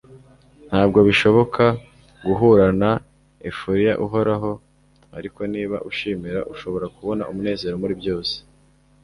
[0.69, 1.63] ntabwo bishoboka
[2.25, 2.91] guhura na
[3.49, 4.51] euphoria ihoraho,
[5.17, 8.35] ariko niba ushimira, ushobora kubona umunezero muri byose